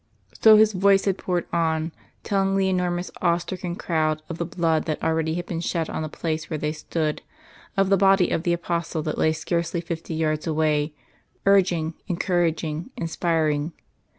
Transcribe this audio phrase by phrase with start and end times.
[0.41, 1.91] So his voice had poured on,
[2.23, 6.01] telling the enormous awe stricken crowd of the blood that already had been shed on
[6.01, 7.21] the place where they stood,
[7.77, 10.95] of the body of the Apostle that lay scarcely fifty yards away,
[11.45, 13.73] urging, encouraging, inspiring.